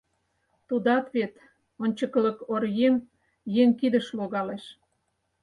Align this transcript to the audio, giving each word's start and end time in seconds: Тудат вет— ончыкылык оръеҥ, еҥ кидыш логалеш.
Тудат 0.67 1.05
вет— 1.15 1.33
ончыкылык 1.83 2.37
оръеҥ, 2.53 2.95
еҥ 3.61 3.69
кидыш 3.79 4.07
логалеш. 4.17 4.63